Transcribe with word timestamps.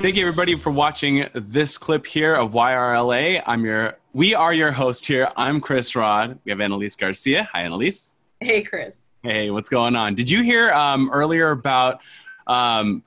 Thank 0.00 0.16
you 0.16 0.22
everybody 0.22 0.56
for 0.56 0.70
watching 0.70 1.26
this 1.34 1.76
clip 1.76 2.06
here 2.06 2.34
of 2.34 2.52
YRLA. 2.52 3.42
I'm 3.46 3.66
your 3.66 3.98
we 4.14 4.34
are 4.34 4.54
your 4.54 4.72
host 4.72 5.06
here. 5.06 5.28
I'm 5.36 5.60
Chris 5.60 5.94
Rod. 5.94 6.38
We 6.42 6.52
have 6.52 6.58
Eynelys 6.58 6.96
Garcia. 6.96 7.46
Hi 7.52 7.64
Eynelys. 7.64 8.16
Hey 8.40 8.62
Chris. 8.62 8.96
Hey, 9.22 9.50
what's 9.50 9.68
going 9.68 9.96
on? 9.96 10.14
Did 10.14 10.30
you 10.30 10.42
hear 10.42 10.72
um, 10.72 11.10
earlier 11.12 11.50
about 11.50 12.00
um, 12.46 13.02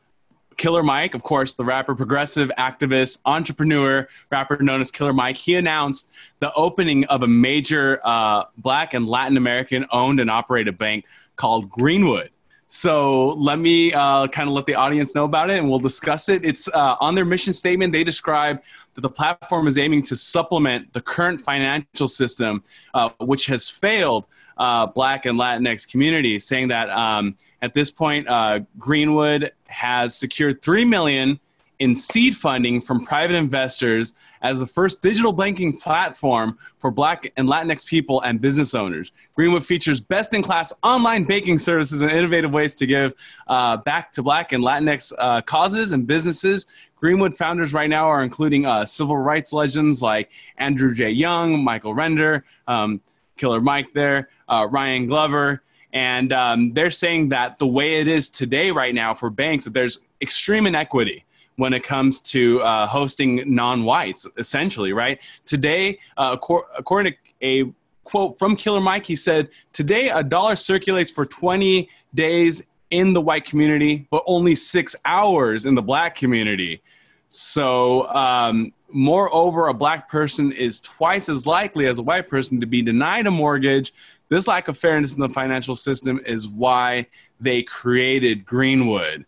Killer 0.55 0.83
Mike, 0.83 1.15
of 1.15 1.23
course, 1.23 1.55
the 1.55 1.65
rapper, 1.65 1.95
progressive 1.95 2.51
activist, 2.59 3.17
entrepreneur, 3.25 4.07
rapper 4.29 4.61
known 4.61 4.79
as 4.79 4.91
Killer 4.91 5.13
Mike, 5.13 5.35
he 5.35 5.55
announced 5.55 6.11
the 6.41 6.53
opening 6.53 7.05
of 7.05 7.23
a 7.23 7.27
major 7.27 8.01
uh, 8.03 8.43
Black 8.59 8.93
and 8.93 9.07
Latin 9.07 9.35
American 9.35 9.87
owned 9.91 10.19
and 10.19 10.29
operated 10.29 10.77
bank 10.77 11.07
called 11.37 11.71
Greenwood. 11.71 12.29
So 12.67 13.29
let 13.29 13.59
me 13.59 13.93
uh, 13.93 14.27
kind 14.27 14.49
of 14.49 14.55
let 14.55 14.65
the 14.65 14.75
audience 14.75 15.13
know 15.15 15.25
about 15.25 15.49
it 15.49 15.59
and 15.59 15.69
we'll 15.69 15.79
discuss 15.79 16.29
it. 16.29 16.43
It's 16.43 16.67
uh, 16.69 16.95
on 16.99 17.15
their 17.15 17.25
mission 17.25 17.53
statement. 17.53 17.93
They 17.93 18.03
describe 18.03 18.63
that 18.95 19.01
the 19.01 19.09
platform 19.09 19.67
is 19.67 19.77
aiming 19.77 20.03
to 20.03 20.15
supplement 20.15 20.91
the 20.93 21.01
current 21.01 21.41
financial 21.41 22.07
system, 22.07 22.63
uh, 22.93 23.09
which 23.19 23.45
has 23.47 23.69
failed 23.69 24.27
uh, 24.57 24.87
Black 24.87 25.25
and 25.25 25.39
Latinx 25.39 25.89
communities, 25.89 26.45
saying 26.45 26.67
that 26.69 26.89
um, 26.89 27.35
at 27.61 27.73
this 27.73 27.91
point, 27.91 28.27
uh, 28.27 28.59
Greenwood 28.77 29.51
has 29.67 30.15
secured 30.15 30.61
three 30.61 30.85
million 30.85 31.39
in 31.79 31.95
seed 31.95 32.35
funding 32.35 32.79
from 32.79 33.05
private 33.05 33.35
investors 33.35 34.13
as 34.41 34.59
the 34.59 34.65
first 34.65 35.01
digital 35.01 35.33
banking 35.33 35.75
platform 35.75 36.57
for 36.79 36.91
Black 36.91 37.31
and 37.37 37.47
Latinx 37.47 37.85
people 37.85 38.21
and 38.21 38.39
business 38.39 38.73
owners. 38.73 39.11
Greenwood 39.35 39.65
features 39.65 39.99
best 39.99 40.33
in 40.33 40.43
class 40.43 40.73
online 40.83 41.23
banking 41.23 41.57
services 41.57 42.01
and 42.01 42.11
innovative 42.11 42.51
ways 42.51 42.75
to 42.75 42.85
give 42.85 43.13
uh, 43.47 43.77
back 43.77 44.11
to 44.11 44.21
Black 44.21 44.51
and 44.51 44.63
Latinx 44.63 45.11
uh, 45.17 45.41
causes 45.41 45.91
and 45.91 46.05
businesses. 46.05 46.67
Greenwood 46.95 47.35
founders 47.35 47.73
right 47.73 47.89
now 47.89 48.05
are 48.05 48.23
including 48.23 48.65
uh, 48.65 48.85
civil 48.85 49.17
rights 49.17 49.51
legends 49.51 50.01
like 50.01 50.31
Andrew 50.57 50.93
J. 50.93 51.09
Young, 51.09 51.63
Michael 51.63 51.93
Render, 51.93 52.45
um, 52.67 53.01
Killer 53.35 53.59
Mike 53.59 53.91
there, 53.93 54.29
uh, 54.47 54.67
Ryan 54.69 55.07
Glover. 55.07 55.63
And 55.91 56.33
um, 56.33 56.73
they're 56.73 56.91
saying 56.91 57.29
that 57.29 57.59
the 57.59 57.67
way 57.67 57.99
it 57.99 58.07
is 58.07 58.29
today, 58.29 58.71
right 58.71 58.95
now, 58.95 59.13
for 59.13 59.29
banks, 59.29 59.65
that 59.65 59.73
there's 59.73 59.99
extreme 60.21 60.65
inequity 60.65 61.23
when 61.57 61.73
it 61.73 61.83
comes 61.83 62.21
to 62.21 62.61
uh, 62.61 62.87
hosting 62.87 63.43
non-whites, 63.53 64.27
essentially, 64.37 64.93
right? 64.93 65.21
Today, 65.45 65.99
uh, 66.17 66.35
according 66.77 67.13
to 67.13 67.17
a 67.41 67.71
quote 68.03 68.37
from 68.37 68.55
Killer 68.55 68.81
Mike, 68.81 69.05
he 69.05 69.15
said, 69.15 69.49
"Today, 69.71 70.09
a 70.09 70.23
dollar 70.23 70.55
circulates 70.55 71.11
for 71.11 71.25
20 71.25 71.89
days 72.13 72.63
in 72.89 73.13
the 73.13 73.21
white 73.21 73.45
community, 73.45 74.07
but 74.11 74.23
only 74.27 74.55
six 74.55 74.95
hours 75.05 75.65
in 75.65 75.75
the 75.75 75.81
black 75.81 76.15
community." 76.15 76.81
So, 77.29 78.07
um, 78.13 78.73
moreover, 78.91 79.67
a 79.67 79.73
black 79.73 80.07
person 80.07 80.51
is 80.51 80.79
twice 80.79 81.29
as 81.29 81.47
likely 81.47 81.87
as 81.87 81.97
a 81.97 82.03
white 82.03 82.29
person 82.29 82.59
to 82.61 82.67
be 82.67 82.81
denied 82.81 83.25
a 83.25 83.31
mortgage. 83.31 83.91
This 84.29 84.47
lack 84.47 84.67
of 84.67 84.77
fairness 84.77 85.15
in 85.15 85.19
the 85.19 85.29
financial 85.29 85.75
system 85.75 86.21
is 86.25 86.47
why 86.47 87.07
they 87.39 87.63
created 87.63 88.45
Greenwood. 88.45 89.25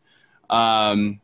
Um, 0.49 1.19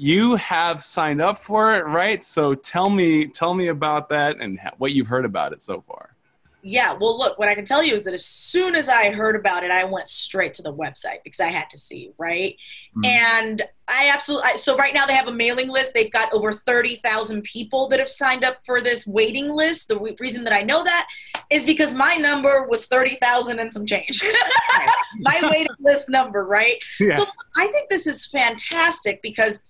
you 0.00 0.34
have 0.36 0.82
signed 0.82 1.20
up 1.20 1.36
for 1.36 1.74
it, 1.74 1.84
right? 1.84 2.24
So 2.24 2.54
tell 2.54 2.88
me, 2.88 3.26
tell 3.26 3.52
me 3.52 3.68
about 3.68 4.08
that 4.08 4.40
and 4.40 4.58
what 4.78 4.92
you've 4.92 5.08
heard 5.08 5.26
about 5.26 5.52
it 5.52 5.60
so 5.60 5.82
far. 5.82 6.16
Yeah, 6.62 6.94
well, 6.98 7.18
look, 7.18 7.38
what 7.38 7.50
I 7.50 7.54
can 7.54 7.66
tell 7.66 7.82
you 7.82 7.92
is 7.92 8.02
that 8.04 8.14
as 8.14 8.24
soon 8.24 8.74
as 8.74 8.88
I 8.88 9.10
heard 9.10 9.36
about 9.36 9.62
it, 9.62 9.70
I 9.70 9.84
went 9.84 10.08
straight 10.08 10.54
to 10.54 10.62
the 10.62 10.72
website 10.72 11.18
because 11.22 11.40
I 11.40 11.48
had 11.48 11.68
to 11.70 11.78
see, 11.78 12.12
right? 12.16 12.56
Mm-hmm. 12.96 13.04
And 13.04 13.62
I 13.88 14.10
absolutely, 14.12 14.56
so 14.56 14.74
right 14.74 14.94
now 14.94 15.04
they 15.04 15.14
have 15.14 15.28
a 15.28 15.34
mailing 15.34 15.68
list. 15.68 15.92
They've 15.92 16.10
got 16.10 16.32
over 16.32 16.50
30,000 16.50 17.42
people 17.42 17.86
that 17.88 17.98
have 17.98 18.08
signed 18.08 18.42
up 18.42 18.56
for 18.64 18.80
this 18.80 19.06
waiting 19.06 19.54
list. 19.54 19.88
The 19.88 19.98
reason 20.18 20.44
that 20.44 20.54
I 20.54 20.62
know 20.62 20.82
that 20.82 21.08
is 21.50 21.62
because 21.62 21.92
my 21.92 22.14
number 22.14 22.66
was 22.70 22.86
30,000 22.86 23.58
and 23.58 23.70
some 23.70 23.84
change. 23.84 24.22
my 25.18 25.40
waiting 25.50 25.76
list 25.78 26.08
number, 26.08 26.46
right? 26.46 26.82
Yeah. 26.98 27.18
So 27.18 27.26
I 27.58 27.66
think 27.66 27.90
this 27.90 28.06
is 28.06 28.26
fantastic 28.26 29.20
because 29.20 29.60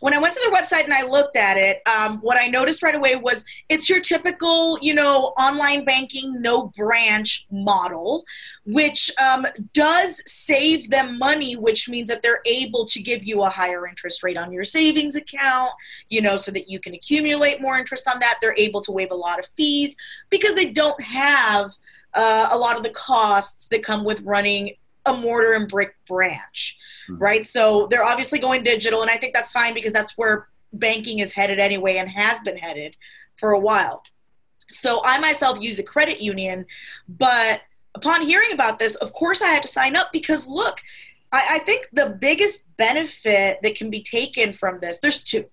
when 0.00 0.14
I 0.14 0.18
went 0.18 0.34
to 0.34 0.40
their 0.40 0.52
website 0.52 0.84
and 0.84 0.92
I 0.92 1.06
looked 1.06 1.36
at 1.36 1.56
it, 1.56 1.80
um, 1.88 2.18
what 2.18 2.40
I 2.40 2.48
noticed 2.48 2.82
right 2.82 2.94
away 2.94 3.16
was 3.16 3.44
it's 3.68 3.88
your 3.88 4.00
typical, 4.00 4.78
you 4.80 4.94
know, 4.94 5.32
online 5.38 5.84
banking, 5.84 6.40
no 6.40 6.72
branch 6.76 7.46
model, 7.50 8.24
which 8.64 9.10
um, 9.22 9.46
does 9.72 10.22
save 10.26 10.90
them 10.90 11.18
money, 11.18 11.54
which 11.54 11.88
means 11.88 12.08
that 12.08 12.22
they're 12.22 12.42
able 12.46 12.84
to 12.86 13.02
give 13.02 13.24
you 13.24 13.42
a 13.42 13.48
higher 13.48 13.86
interest 13.86 14.22
rate 14.22 14.36
on 14.36 14.52
your 14.52 14.64
savings 14.64 15.16
account, 15.16 15.70
you 16.08 16.20
know, 16.20 16.36
so 16.36 16.50
that 16.52 16.68
you 16.68 16.78
can 16.78 16.94
accumulate 16.94 17.60
more 17.60 17.76
interest 17.76 18.08
on 18.08 18.18
that. 18.20 18.38
They're 18.40 18.54
able 18.56 18.80
to 18.82 18.92
waive 18.92 19.10
a 19.10 19.16
lot 19.16 19.38
of 19.38 19.46
fees 19.56 19.96
because 20.30 20.54
they 20.54 20.70
don't 20.70 21.00
have 21.02 21.72
uh, 22.14 22.48
a 22.52 22.58
lot 22.58 22.76
of 22.76 22.82
the 22.82 22.90
costs 22.90 23.68
that 23.68 23.82
come 23.82 24.04
with 24.04 24.20
running 24.22 24.74
a 25.06 25.16
mortar 25.16 25.52
and 25.52 25.68
brick 25.68 25.94
branch, 26.06 26.76
mm-hmm. 27.08 27.22
right? 27.22 27.46
So 27.46 27.86
they're 27.90 28.04
obviously 28.04 28.38
going 28.38 28.62
digital, 28.62 29.02
and 29.02 29.10
I 29.10 29.16
think 29.16 29.34
that's 29.34 29.52
fine 29.52 29.74
because 29.74 29.92
that's 29.92 30.16
where 30.16 30.48
banking 30.72 31.20
is 31.20 31.32
headed 31.32 31.58
anyway 31.58 31.96
and 31.96 32.08
has 32.08 32.40
been 32.40 32.56
headed 32.56 32.96
for 33.36 33.52
a 33.52 33.58
while. 33.58 34.02
So 34.68 35.02
I 35.04 35.18
myself 35.18 35.60
use 35.60 35.78
a 35.78 35.82
credit 35.84 36.20
union, 36.20 36.66
but 37.08 37.62
upon 37.94 38.22
hearing 38.22 38.52
about 38.52 38.78
this, 38.78 38.96
of 38.96 39.12
course 39.12 39.42
I 39.42 39.48
had 39.48 39.62
to 39.62 39.68
sign 39.68 39.96
up 39.96 40.08
because 40.12 40.48
look, 40.48 40.80
I, 41.32 41.56
I 41.56 41.58
think 41.60 41.88
the 41.92 42.16
biggest 42.20 42.64
benefit 42.76 43.58
that 43.62 43.74
can 43.76 43.90
be 43.90 44.02
taken 44.02 44.52
from 44.52 44.80
this, 44.80 45.00
there's 45.00 45.22
two. 45.22 45.44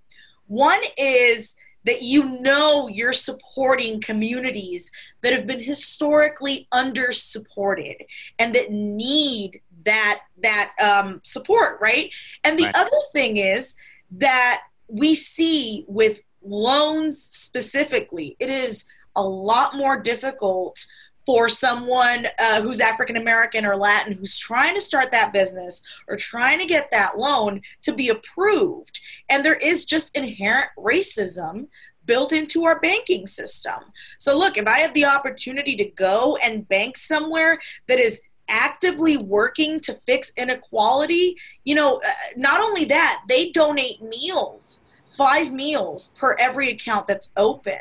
One 0.47 0.79
is 0.97 1.55
that 1.85 2.01
you 2.01 2.41
know 2.41 2.87
you're 2.87 3.13
supporting 3.13 4.01
communities 4.01 4.91
that 5.21 5.33
have 5.33 5.47
been 5.47 5.61
historically 5.61 6.67
under 6.71 7.11
supported 7.11 7.95
and 8.39 8.53
that 8.53 8.71
need 8.71 9.61
that 9.83 10.21
that 10.43 10.71
um, 10.81 11.19
support 11.23 11.79
right 11.81 12.11
and 12.43 12.57
the 12.57 12.65
right. 12.65 12.75
other 12.75 12.97
thing 13.13 13.37
is 13.37 13.75
that 14.11 14.61
we 14.87 15.13
see 15.13 15.85
with 15.87 16.21
loans 16.43 17.21
specifically 17.21 18.35
it 18.39 18.49
is 18.49 18.85
a 19.15 19.23
lot 19.23 19.75
more 19.75 19.99
difficult 19.99 20.85
for 21.25 21.47
someone 21.47 22.27
uh, 22.39 22.61
who's 22.61 22.79
African 22.79 23.17
American 23.17 23.65
or 23.65 23.75
Latin 23.75 24.13
who's 24.13 24.37
trying 24.37 24.75
to 24.75 24.81
start 24.81 25.11
that 25.11 25.33
business 25.33 25.81
or 26.07 26.15
trying 26.15 26.59
to 26.59 26.65
get 26.65 26.89
that 26.91 27.17
loan 27.17 27.61
to 27.81 27.93
be 27.93 28.09
approved. 28.09 28.99
And 29.29 29.45
there 29.45 29.55
is 29.55 29.85
just 29.85 30.15
inherent 30.15 30.69
racism 30.77 31.67
built 32.05 32.33
into 32.33 32.65
our 32.65 32.79
banking 32.79 33.27
system. 33.27 33.79
So, 34.17 34.37
look, 34.37 34.57
if 34.57 34.67
I 34.67 34.79
have 34.79 34.93
the 34.93 35.05
opportunity 35.05 35.75
to 35.75 35.85
go 35.85 36.37
and 36.37 36.67
bank 36.67 36.97
somewhere 36.97 37.59
that 37.87 37.99
is 37.99 38.21
actively 38.49 39.17
working 39.17 39.79
to 39.79 39.93
fix 40.05 40.33
inequality, 40.35 41.37
you 41.63 41.75
know, 41.75 42.01
uh, 42.05 42.11
not 42.35 42.59
only 42.59 42.85
that, 42.85 43.23
they 43.29 43.51
donate 43.51 44.01
meals 44.01 44.80
five 45.11 45.51
meals 45.51 46.13
per 46.17 46.35
every 46.39 46.69
account 46.69 47.07
that's 47.07 47.31
opened. 47.37 47.79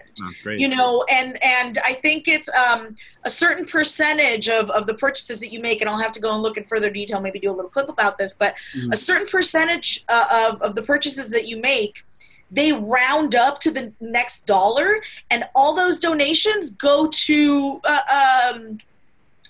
You 0.60 0.68
know 0.68 1.04
and 1.10 1.42
and 1.42 1.78
i 1.84 1.92
think 1.94 2.28
it's 2.28 2.48
um, 2.48 2.96
a 3.24 3.30
certain 3.30 3.64
percentage 3.64 4.48
of, 4.48 4.70
of 4.70 4.86
the 4.86 4.94
purchases 4.94 5.40
that 5.40 5.52
you 5.52 5.60
make 5.60 5.80
and 5.80 5.88
i'll 5.88 5.98
have 5.98 6.12
to 6.12 6.20
go 6.20 6.32
and 6.32 6.42
look 6.42 6.56
in 6.56 6.64
further 6.64 6.90
detail 6.90 7.20
maybe 7.20 7.38
do 7.38 7.50
a 7.50 7.52
little 7.52 7.70
clip 7.70 7.88
about 7.88 8.18
this 8.18 8.34
but 8.34 8.54
mm. 8.76 8.92
a 8.92 8.96
certain 8.96 9.26
percentage 9.26 10.04
uh, 10.08 10.50
of, 10.52 10.60
of 10.62 10.74
the 10.74 10.82
purchases 10.82 11.30
that 11.30 11.46
you 11.46 11.60
make 11.60 12.04
they 12.50 12.72
round 12.72 13.34
up 13.34 13.60
to 13.60 13.70
the 13.70 13.92
next 14.00 14.46
dollar 14.46 15.00
and 15.30 15.44
all 15.54 15.74
those 15.74 15.98
donations 15.98 16.70
go 16.70 17.06
to 17.08 17.80
uh, 17.84 18.54
um, 18.54 18.78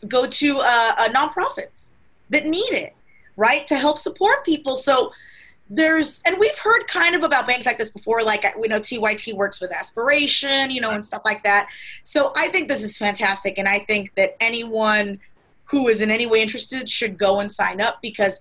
go 0.08 0.26
to 0.26 0.58
uh, 0.60 0.92
uh, 0.98 1.08
nonprofits 1.08 1.90
that 2.28 2.44
need 2.46 2.72
it 2.72 2.94
right 3.36 3.66
to 3.66 3.76
help 3.76 3.98
support 3.98 4.44
people. 4.44 4.76
So 4.76 5.12
there's 5.70 6.20
and 6.26 6.36
we've 6.38 6.58
heard 6.58 6.86
kind 6.88 7.14
of 7.14 7.22
about 7.22 7.46
banks 7.46 7.64
like 7.64 7.78
this 7.78 7.90
before 7.90 8.22
like 8.22 8.44
we 8.58 8.66
know 8.66 8.80
tyt 8.80 9.32
works 9.34 9.60
with 9.60 9.72
aspiration 9.72 10.70
you 10.70 10.80
know 10.80 10.90
and 10.90 11.06
stuff 11.06 11.22
like 11.24 11.42
that. 11.44 11.68
So 12.02 12.32
i 12.36 12.48
think 12.48 12.68
this 12.68 12.82
is 12.82 12.98
fantastic 12.98 13.56
and 13.56 13.68
i 13.68 13.78
think 13.78 14.12
that 14.16 14.36
anyone 14.40 15.20
who 15.64 15.86
is 15.86 16.00
in 16.00 16.10
any 16.10 16.26
way 16.26 16.42
interested 16.42 16.90
should 16.90 17.16
go 17.16 17.38
and 17.38 17.50
sign 17.50 17.80
up 17.80 18.02
because 18.02 18.40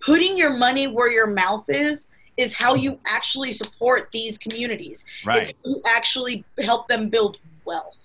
putting 0.00 0.36
your 0.36 0.50
money 0.56 0.86
where 0.86 1.10
your 1.10 1.26
mouth 1.26 1.64
is 1.68 2.10
is 2.36 2.54
how 2.54 2.74
you 2.74 3.00
actually 3.06 3.50
support 3.50 4.10
these 4.12 4.38
communities. 4.38 5.04
Right. 5.24 5.38
It's 5.38 5.52
you 5.64 5.82
actually 5.96 6.44
help 6.60 6.86
them 6.86 7.08
build 7.08 7.38
wealth. 7.64 7.96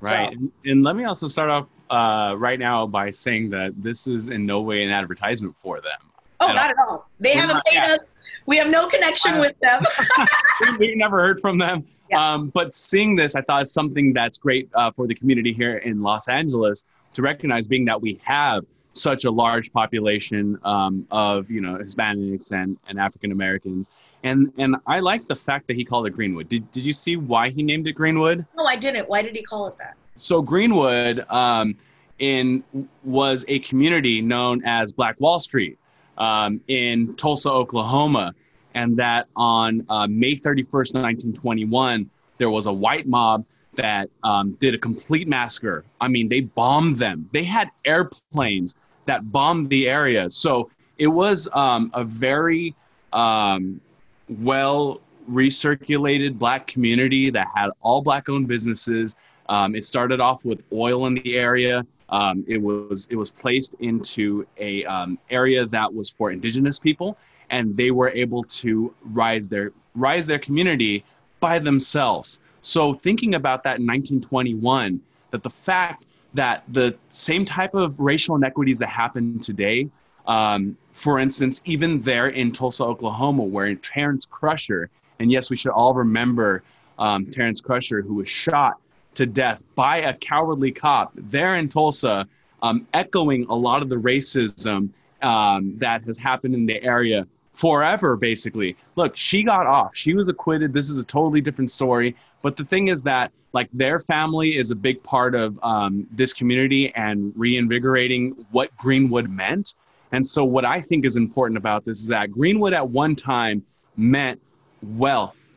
Right 0.00 0.30
so. 0.30 0.36
and, 0.36 0.52
and 0.64 0.82
let 0.82 0.96
me 0.96 1.04
also 1.04 1.28
start 1.28 1.50
off 1.50 1.66
uh, 1.90 2.34
right 2.36 2.58
now 2.58 2.86
by 2.86 3.10
saying 3.10 3.50
that 3.50 3.80
this 3.80 4.06
is 4.06 4.30
in 4.30 4.46
no 4.46 4.62
way 4.62 4.82
an 4.82 4.90
advertisement 4.90 5.54
for 5.56 5.80
them 5.80 6.07
Oh, 6.40 6.48
not 6.48 6.70
at 6.70 6.76
all. 6.88 7.08
They 7.18 7.34
We're 7.34 7.40
haven't 7.40 7.64
paid 7.64 7.74
yeah. 7.74 7.94
us. 7.94 8.00
We 8.46 8.56
have 8.56 8.70
no 8.70 8.88
connection 8.88 9.40
with 9.40 9.58
them. 9.60 9.82
We've 10.78 10.96
never 10.96 11.18
heard 11.18 11.40
from 11.40 11.58
them. 11.58 11.84
Yeah. 12.10 12.34
Um, 12.34 12.48
but 12.48 12.74
seeing 12.74 13.16
this, 13.16 13.36
I 13.36 13.42
thought 13.42 13.62
is 13.62 13.72
something 13.72 14.12
that's 14.12 14.38
great 14.38 14.70
uh, 14.74 14.90
for 14.90 15.06
the 15.06 15.14
community 15.14 15.52
here 15.52 15.78
in 15.78 16.02
Los 16.02 16.28
Angeles, 16.28 16.86
to 17.14 17.22
recognize, 17.22 17.66
being 17.66 17.84
that 17.86 18.00
we 18.00 18.14
have 18.24 18.64
such 18.92 19.24
a 19.24 19.30
large 19.30 19.72
population 19.72 20.58
um, 20.64 21.06
of 21.10 21.50
you 21.50 21.60
know 21.60 21.76
Hispanics 21.76 22.52
and, 22.52 22.78
and 22.88 22.98
African 22.98 23.32
Americans. 23.32 23.90
And 24.22 24.52
and 24.58 24.76
I 24.86 25.00
like 25.00 25.28
the 25.28 25.36
fact 25.36 25.66
that 25.68 25.76
he 25.76 25.84
called 25.84 26.06
it 26.06 26.10
Greenwood. 26.10 26.48
Did, 26.48 26.70
did 26.72 26.84
you 26.84 26.92
see 26.92 27.16
why 27.16 27.50
he 27.50 27.62
named 27.62 27.86
it 27.86 27.92
Greenwood? 27.92 28.44
No, 28.56 28.64
I 28.64 28.76
didn't. 28.76 29.08
Why 29.08 29.22
did 29.22 29.34
he 29.36 29.42
call 29.42 29.66
it 29.66 29.74
that? 29.84 29.96
So 30.16 30.42
Greenwood 30.42 31.24
um, 31.28 31.76
in 32.18 32.64
was 33.04 33.44
a 33.48 33.60
community 33.60 34.20
known 34.20 34.62
as 34.64 34.92
Black 34.92 35.20
Wall 35.20 35.38
Street 35.38 35.78
um, 36.18 36.60
in 36.68 37.14
Tulsa, 37.14 37.50
Oklahoma, 37.50 38.34
and 38.74 38.96
that 38.98 39.28
on 39.36 39.84
uh, 39.88 40.06
May 40.08 40.36
31st, 40.36 40.94
1921, 40.94 42.08
there 42.36 42.50
was 42.50 42.66
a 42.66 42.72
white 42.72 43.06
mob 43.06 43.44
that 43.74 44.10
um, 44.24 44.52
did 44.54 44.74
a 44.74 44.78
complete 44.78 45.28
massacre. 45.28 45.84
I 46.00 46.08
mean, 46.08 46.28
they 46.28 46.40
bombed 46.40 46.96
them. 46.96 47.28
They 47.32 47.44
had 47.44 47.70
airplanes 47.84 48.76
that 49.06 49.32
bombed 49.32 49.70
the 49.70 49.88
area. 49.88 50.28
So 50.28 50.68
it 50.98 51.06
was 51.06 51.48
um, 51.54 51.90
a 51.94 52.04
very 52.04 52.74
um, 53.12 53.80
well 54.28 55.00
recirculated 55.30 56.38
black 56.38 56.66
community 56.66 57.30
that 57.30 57.46
had 57.54 57.70
all 57.80 58.02
black 58.02 58.28
owned 58.28 58.48
businesses. 58.48 59.16
Um, 59.48 59.74
it 59.74 59.84
started 59.84 60.20
off 60.20 60.44
with 60.44 60.62
oil 60.72 61.06
in 61.06 61.14
the 61.14 61.36
area. 61.36 61.86
Um, 62.10 62.44
it 62.48 62.58
was 62.58 63.06
it 63.10 63.16
was 63.16 63.30
placed 63.30 63.74
into 63.80 64.46
a 64.56 64.84
um, 64.84 65.18
area 65.30 65.66
that 65.66 65.92
was 65.92 66.08
for 66.08 66.30
indigenous 66.30 66.78
people, 66.78 67.18
and 67.50 67.76
they 67.76 67.90
were 67.90 68.10
able 68.10 68.44
to 68.44 68.94
rise 69.02 69.48
their 69.48 69.72
rise 69.94 70.26
their 70.26 70.38
community 70.38 71.04
by 71.40 71.58
themselves. 71.58 72.40
So 72.62 72.94
thinking 72.94 73.34
about 73.34 73.62
that 73.64 73.78
in 73.78 73.86
1921, 73.86 75.00
that 75.30 75.42
the 75.42 75.50
fact 75.50 76.04
that 76.34 76.64
the 76.68 76.96
same 77.10 77.44
type 77.44 77.74
of 77.74 77.98
racial 77.98 78.36
inequities 78.36 78.78
that 78.78 78.88
happen 78.88 79.38
today, 79.38 79.88
um, 80.26 80.76
for 80.92 81.18
instance, 81.18 81.62
even 81.64 82.02
there 82.02 82.28
in 82.28 82.52
Tulsa, 82.52 82.84
Oklahoma, 82.84 83.44
where 83.44 83.74
Terence 83.76 84.26
Crutcher, 84.26 84.88
and 85.18 85.30
yes, 85.30 85.50
we 85.50 85.56
should 85.56 85.72
all 85.72 85.94
remember 85.94 86.62
um, 86.98 87.26
Terence 87.26 87.60
Crutcher, 87.60 88.04
who 88.04 88.14
was 88.14 88.28
shot 88.28 88.78
to 89.14 89.26
death 89.26 89.62
by 89.74 89.98
a 89.98 90.14
cowardly 90.14 90.72
cop 90.72 91.12
there 91.14 91.56
in 91.56 91.68
Tulsa, 91.68 92.26
um, 92.62 92.86
echoing 92.94 93.46
a 93.48 93.54
lot 93.54 93.82
of 93.82 93.88
the 93.88 93.96
racism 93.96 94.90
um, 95.22 95.76
that 95.78 96.04
has 96.04 96.18
happened 96.18 96.54
in 96.54 96.66
the 96.66 96.82
area 96.82 97.26
forever, 97.58 98.16
basically. 98.16 98.76
Look, 98.94 99.16
she 99.16 99.42
got 99.42 99.66
off. 99.66 99.96
She 99.96 100.14
was 100.14 100.28
acquitted. 100.28 100.72
This 100.72 100.88
is 100.88 100.98
a 100.98 101.04
totally 101.04 101.40
different 101.40 101.70
story. 101.70 102.14
But 102.40 102.56
the 102.56 102.64
thing 102.64 102.86
is 102.88 103.02
that, 103.02 103.32
like, 103.52 103.68
their 103.72 103.98
family 103.98 104.56
is 104.56 104.70
a 104.70 104.76
big 104.76 105.02
part 105.02 105.34
of 105.34 105.58
um, 105.64 106.06
this 106.12 106.32
community 106.32 106.94
and 106.94 107.32
reinvigorating 107.34 108.46
what 108.52 108.74
Greenwood 108.76 109.28
meant. 109.28 109.74
And 110.12 110.24
so, 110.24 110.44
what 110.44 110.64
I 110.64 110.80
think 110.80 111.04
is 111.04 111.16
important 111.16 111.58
about 111.58 111.84
this 111.84 112.00
is 112.00 112.06
that 112.08 112.30
Greenwood 112.30 112.72
at 112.72 112.88
one 112.88 113.16
time 113.16 113.64
meant 113.96 114.40
wealth 114.82 115.50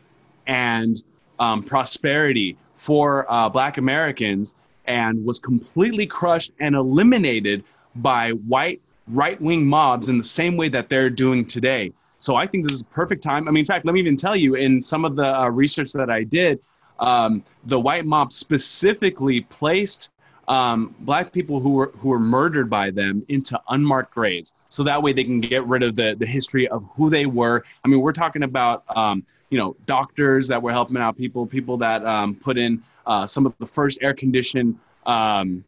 and 0.47 1.01
um, 1.39 1.61
prosperity 1.63 2.57
for 2.81 3.31
uh, 3.31 3.47
Black 3.47 3.77
Americans 3.77 4.55
and 4.85 5.23
was 5.23 5.39
completely 5.39 6.07
crushed 6.07 6.51
and 6.59 6.73
eliminated 6.73 7.63
by 7.97 8.31
white 8.31 8.81
right 9.07 9.39
wing 9.39 9.63
mobs 9.63 10.09
in 10.09 10.17
the 10.17 10.23
same 10.23 10.57
way 10.57 10.67
that 10.67 10.89
they're 10.89 11.11
doing 11.11 11.45
today. 11.45 11.93
So 12.17 12.35
I 12.35 12.47
think 12.47 12.63
this 12.63 12.73
is 12.73 12.81
a 12.81 12.85
perfect 12.85 13.21
time. 13.21 13.47
I 13.47 13.51
mean, 13.51 13.59
in 13.59 13.65
fact, 13.67 13.85
let 13.85 13.93
me 13.93 13.99
even 13.99 14.17
tell 14.17 14.35
you 14.35 14.55
in 14.55 14.81
some 14.81 15.05
of 15.05 15.15
the 15.15 15.41
uh, 15.41 15.49
research 15.49 15.91
that 15.93 16.09
I 16.09 16.23
did, 16.23 16.59
um, 16.97 17.43
the 17.65 17.79
white 17.79 18.07
mob 18.07 18.31
specifically 18.31 19.41
placed 19.41 20.09
um, 20.51 20.93
black 20.99 21.31
people 21.31 21.61
who 21.61 21.69
were 21.69 21.93
who 21.95 22.09
were 22.09 22.19
murdered 22.19 22.69
by 22.69 22.91
them 22.91 23.25
into 23.29 23.57
unmarked 23.69 24.13
graves, 24.13 24.53
so 24.67 24.83
that 24.83 25.01
way 25.01 25.13
they 25.13 25.23
can 25.23 25.39
get 25.39 25.65
rid 25.65 25.81
of 25.81 25.95
the 25.95 26.13
the 26.19 26.25
history 26.25 26.67
of 26.67 26.85
who 26.93 27.09
they 27.09 27.25
were. 27.25 27.63
I 27.85 27.87
mean, 27.87 28.01
we're 28.01 28.11
talking 28.11 28.43
about 28.43 28.83
um, 28.93 29.25
you 29.49 29.57
know 29.57 29.77
doctors 29.85 30.49
that 30.49 30.61
were 30.61 30.73
helping 30.73 30.97
out 30.97 31.17
people, 31.17 31.45
people 31.45 31.77
that 31.77 32.05
um, 32.05 32.35
put 32.35 32.57
in 32.57 32.83
uh, 33.05 33.25
some 33.25 33.45
of 33.45 33.53
the 33.59 33.65
first 33.65 33.99
air 34.01 34.13
conditioned 34.13 34.77
um, 35.05 35.63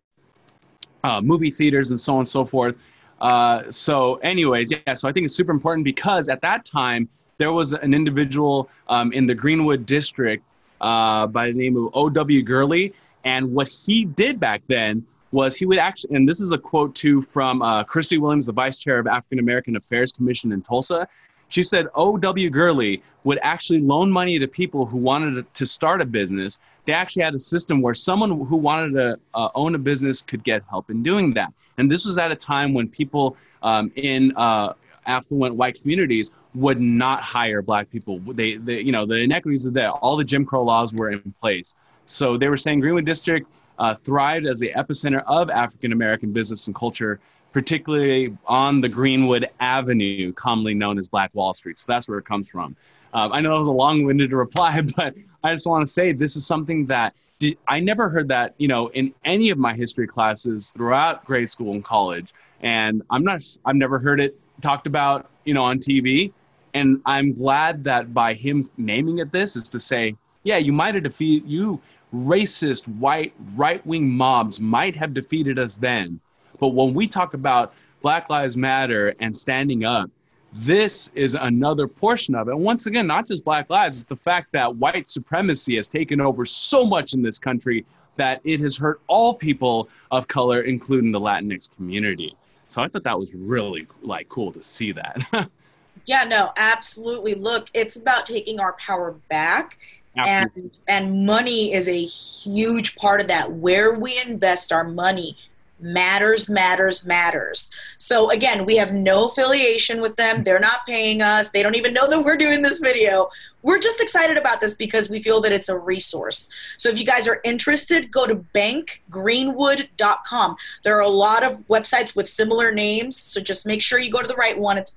uh, 1.06 1.22
movie 1.22 1.50
theaters 1.50 1.90
and 1.90 2.00
so 2.00 2.16
on 2.16 2.20
and 2.20 2.28
so 2.28 2.44
forth. 2.44 2.76
Uh, 3.22 3.72
so, 3.72 4.16
anyways, 4.16 4.70
yeah. 4.70 4.96
So 4.96 5.08
I 5.08 5.14
think 5.14 5.24
it's 5.24 5.36
super 5.36 5.54
important 5.54 5.86
because 5.86 6.28
at 6.28 6.42
that 6.42 6.66
time 6.66 7.08
there 7.38 7.54
was 7.54 7.72
an 7.72 7.94
individual 7.94 8.70
um, 8.90 9.14
in 9.14 9.28
the 9.28 9.36
Greenwood 9.36 9.86
district 9.86 10.44
uh, 10.82 11.26
by 11.28 11.48
the 11.48 11.54
name 11.54 11.78
of 11.78 11.90
O.W. 11.94 12.42
Gurley, 12.42 12.94
and 13.24 13.54
what 13.54 13.68
he 13.68 14.06
did 14.06 14.40
back 14.40 14.62
then 14.68 15.06
was 15.32 15.56
he 15.56 15.66
would 15.66 15.80
actually, 15.80 16.16
and 16.16 16.30
this 16.30 16.40
is 16.40 16.52
a 16.52 16.58
quote 16.58 16.94
too 16.96 17.22
from 17.22 17.62
uh, 17.62 17.84
Kristi 17.84 18.20
Williams, 18.20 18.46
the 18.46 18.54
vice 18.54 18.78
chair 18.78 19.00
of 19.00 19.08
African 19.08 19.40
American 19.40 19.76
Affairs 19.76 20.12
Commission 20.12 20.52
in 20.52 20.62
Tulsa. 20.62 21.08
She 21.50 21.62
said 21.62 21.88
O.W. 21.94 22.50
Gurley 22.50 23.04
would 23.24 23.40
actually 23.44 23.80
loan 23.80 24.10
money 24.10 24.40
to 24.40 24.48
people 24.48 24.86
who 24.86 24.98
wanted 24.98 25.52
to 25.54 25.66
start 25.66 26.02
a 26.02 26.06
business 26.06 26.60
they 26.86 26.94
actually 26.94 27.24
had 27.24 27.34
a 27.34 27.40
system 27.40 27.82
where 27.82 27.94
someone 27.94 28.30
who 28.46 28.58
wanted 28.58 28.94
to 28.94 29.20
uh, 29.34 29.50
own 29.56 29.76
a 29.76 29.78
business 29.78 30.22
could 30.22 30.44
get 30.44 30.64
help 30.70 30.90
in 30.90 31.02
doing 31.02 31.34
that. 31.34 31.54
And 31.78 31.90
this 31.90 32.06
was 32.06 32.18
at 32.18 32.32
a 32.32 32.36
time 32.36 32.74
when 32.74 32.90
people 32.90 33.38
um, 33.62 33.92
in 33.96 34.34
uh, 34.36 34.74
affluent 35.06 35.56
white 35.56 35.80
communities 35.82 36.32
would 36.56 36.80
not 36.80 37.22
hire 37.22 37.62
black 37.62 37.90
people. 37.90 38.20
They, 38.20 38.56
they, 38.56 38.82
you 38.82 38.92
know, 38.92 39.06
the 39.06 39.16
inequities 39.16 39.66
are 39.66 39.72
there. 39.72 39.92
All 39.92 40.18
the 40.18 40.24
Jim 40.24 40.46
Crow 40.46 40.64
laws 40.64 40.94
were 40.94 41.10
in 41.10 41.34
place. 41.40 41.76
So 42.06 42.38
they 42.38 42.50
were 42.50 42.58
saying 42.58 42.82
Greenwood 42.82 43.06
District 43.06 43.48
uh, 43.80 43.96
thrived 43.96 44.46
as 44.46 44.60
the 44.60 44.72
epicenter 44.76 45.24
of 45.26 45.50
African 45.50 45.92
American 45.92 46.32
business 46.32 46.68
and 46.68 46.76
culture, 46.76 47.20
particularly 47.52 48.38
on 48.46 48.82
the 48.82 48.90
Greenwood 48.90 49.50
Avenue, 49.60 50.34
commonly 50.34 50.74
known 50.74 50.98
as 50.98 51.08
Black 51.08 51.32
Wall 51.34 51.54
Street. 51.54 51.80
So 51.80 51.86
that's 51.88 52.08
where 52.08 52.20
it 52.20 52.26
comes 52.26 52.50
from. 52.50 52.76
Um, 53.14 53.32
I 53.32 53.42
know 53.42 53.52
that 53.52 53.58
was 53.58 53.68
a 53.68 53.72
long-winded 53.72 54.34
reply, 54.46 54.82
but 54.96 55.16
I 55.44 55.54
just 55.54 55.68
want 55.68 55.86
to 55.86 55.92
say 55.92 56.12
this 56.12 56.36
is 56.36 56.46
something 56.46 56.86
that 56.88 57.16
did, 57.40 57.58
I 57.68 57.80
never 57.80 58.10
heard 58.10 58.28
that 58.30 58.54
you 58.58 58.68
know 58.68 58.88
in 58.90 59.14
any 59.26 59.50
of 59.50 59.58
my 59.58 59.74
history 59.74 60.08
classes 60.08 60.72
throughout 60.72 61.26
grade 61.26 61.50
school 61.50 61.74
and 61.74 61.84
college, 61.84 62.34
and 62.62 63.02
I'm 63.10 63.24
not 63.24 63.42
I've 63.66 63.76
never 63.76 64.00
heard 64.00 64.20
it 64.20 64.40
talked 64.62 64.88
about 64.88 65.30
you 65.46 65.54
know 65.54 65.64
on 65.64 65.80
TV, 65.80 66.32
and 66.74 67.02
I'm 67.06 67.34
glad 67.34 67.84
that 67.86 68.14
by 68.14 68.34
him 68.34 68.70
naming 68.78 69.20
it 69.20 69.32
this 69.32 69.56
is 69.56 69.68
to 69.70 69.80
say, 69.80 70.16
yeah, 70.44 70.58
you 70.58 70.74
might 70.74 70.96
have 70.96 71.04
defeated 71.04 71.50
you 71.50 71.82
racist 72.14 72.88
white 73.00 73.34
right-wing 73.56 74.10
mobs 74.10 74.60
might 74.60 74.96
have 74.96 75.14
defeated 75.14 75.58
us 75.58 75.78
then, 75.78 76.20
but 76.60 76.70
when 76.70 76.94
we 76.94 77.08
talk 77.08 77.34
about 77.34 77.74
Black 78.02 78.30
Lives 78.30 78.56
Matter 78.56 79.16
and 79.20 79.36
standing 79.36 79.84
up 79.84 80.10
this 80.56 81.12
is 81.16 81.36
another 81.36 81.88
portion 81.88 82.36
of 82.36 82.48
it. 82.48 82.52
And 82.52 82.62
once 82.62 82.86
again, 82.86 83.08
not 83.08 83.28
just 83.28 83.44
Black 83.44 83.70
lives, 83.70 83.98
it's 83.98 84.06
the 84.06 84.16
fact 84.16 84.52
that 84.52 84.76
white 84.76 85.10
supremacy 85.10 85.76
has 85.78 85.88
taken 85.88 86.22
over 86.22 86.46
so 86.46 86.86
much 86.86 87.14
in 87.14 87.22
this 87.22 87.40
country 87.40 87.86
that 88.16 88.40
it 88.44 88.60
has 88.60 88.78
hurt 88.78 89.02
all 89.08 89.34
people 89.34 89.90
of 90.12 90.28
color, 90.28 90.62
including 90.62 91.12
the 91.12 91.20
Latinx 91.20 91.74
community. 91.76 92.36
So 92.68 92.84
I 92.84 92.88
thought 92.88 93.04
that 93.04 93.18
was 93.18 93.34
really 93.34 93.88
like 94.02 94.30
cool 94.30 94.52
to 94.52 94.62
see 94.62 94.92
that. 94.92 95.50
yeah, 96.06 96.24
no, 96.24 96.52
absolutely. 96.56 97.34
Look, 97.34 97.70
it's 97.74 97.98
about 97.98 98.26
taking 98.28 98.60
our 98.60 98.74
power 98.74 99.16
back. 99.30 99.80
Absolutely. 100.18 100.72
And 100.88 101.08
and 101.08 101.26
money 101.26 101.74
is 101.74 101.88
a 101.88 102.06
huge 102.06 102.96
part 102.96 103.22
of 103.22 103.28
that. 103.28 103.52
Where 103.52 103.94
we 103.94 104.20
invest 104.20 104.72
our 104.72 104.84
money 104.84 105.38
matters, 105.84 106.50
matters, 106.50 107.06
matters. 107.06 107.70
So 107.98 108.32
again, 108.32 108.66
we 108.66 108.78
have 108.78 108.94
no 108.94 109.26
affiliation 109.26 110.02
with 110.02 110.16
them. 110.16 110.44
They're 110.44 110.60
not 110.60 110.86
paying 110.88 111.22
us. 111.22 111.50
They 111.50 111.62
don't 111.62 111.76
even 111.76 111.94
know 111.94 112.08
that 112.08 112.24
we're 112.24 112.38
doing 112.38 112.62
this 112.62 112.80
video. 112.80 113.30
We're 113.62 113.80
just 113.80 114.00
excited 114.00 114.38
about 114.38 114.62
this 114.62 114.76
because 114.76 115.10
we 115.10 115.22
feel 115.22 115.42
that 115.42 115.52
it's 115.52 115.70
a 115.70 115.78
resource. 115.78 116.48
So 116.78 116.90
if 116.90 116.98
you 116.98 117.06
guys 117.06 117.28
are 117.28 117.42
interested, 117.44 118.12
go 118.12 118.26
to 118.26 118.36
bankgreenwood.com. 118.56 120.56
There 120.84 120.98
are 120.98 121.02
a 121.02 121.10
lot 121.10 121.44
of 121.44 121.60
websites 121.68 122.16
with 122.16 122.30
similar 122.30 122.72
names, 122.72 123.18
so 123.18 123.42
just 123.42 123.66
make 123.66 123.82
sure 123.82 124.00
you 124.00 124.12
go 124.12 124.22
to 124.22 124.28
the 124.28 124.36
right 124.36 124.58
one. 124.58 124.78
It's 124.78 124.96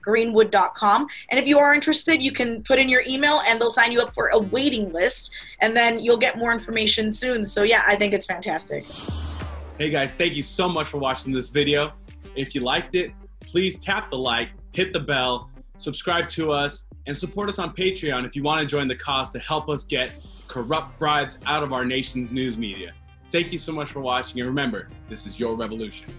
bankgreenwood.com. 0.00 1.06
And 1.30 1.40
if 1.40 1.46
you 1.46 1.58
are 1.58 1.74
interested, 1.74 2.22
you 2.22 2.32
can 2.32 2.62
put 2.62 2.78
in 2.78 2.88
your 2.88 3.02
email 3.08 3.42
and 3.46 3.60
they'll 3.60 3.70
sign 3.70 3.92
you 3.92 4.00
up 4.00 4.14
for 4.14 4.28
a 4.28 4.38
waiting 4.38 4.92
list 4.92 5.32
and 5.60 5.76
then 5.76 6.00
you'll 6.00 6.16
get 6.16 6.38
more 6.38 6.52
information 6.52 7.12
soon. 7.12 7.44
So 7.44 7.62
yeah, 7.62 7.82
I 7.86 7.96
think 7.96 8.12
it's 8.12 8.26
fantastic. 8.26 8.84
Hey 9.78 9.90
guys, 9.90 10.12
thank 10.12 10.34
you 10.34 10.42
so 10.42 10.68
much 10.68 10.88
for 10.88 10.98
watching 10.98 11.32
this 11.32 11.48
video. 11.48 11.92
If 12.36 12.54
you 12.54 12.60
liked 12.60 12.94
it, 12.94 13.12
please 13.40 13.78
tap 13.78 14.10
the 14.10 14.18
like, 14.18 14.50
hit 14.72 14.92
the 14.92 15.00
bell, 15.00 15.50
subscribe 15.76 16.28
to 16.28 16.52
us, 16.52 16.86
and 17.06 17.16
support 17.16 17.48
us 17.48 17.58
on 17.58 17.74
Patreon 17.74 18.26
if 18.26 18.36
you 18.36 18.42
want 18.42 18.60
to 18.60 18.66
join 18.66 18.88
the 18.88 18.94
cause 18.94 19.30
to 19.30 19.38
help 19.38 19.68
us 19.68 19.84
get 19.84 20.12
corrupt 20.48 20.98
bribes 20.98 21.38
out 21.46 21.62
of 21.62 21.72
our 21.72 21.84
nation's 21.84 22.30
news 22.30 22.58
media. 22.58 22.92
Thank 23.32 23.52
you 23.52 23.58
so 23.58 23.72
much 23.72 23.90
for 23.90 24.00
watching, 24.00 24.40
and 24.40 24.48
remember, 24.48 24.90
this 25.08 25.26
is 25.26 25.40
your 25.40 25.56
revolution. 25.56 26.12